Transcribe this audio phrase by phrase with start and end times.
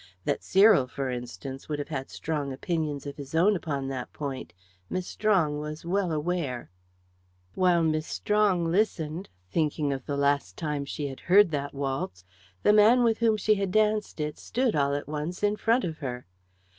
[0.25, 4.51] That Cyril, for instance, would have had strong opinions of his own upon that point,
[4.89, 6.71] Miss Strong was well aware.
[7.53, 12.25] While Miss Strong listened, thinking of the last time she had heard that waltz,
[12.63, 15.99] the man with whom she had danced it stood, all at once, in front of
[15.99, 16.25] her.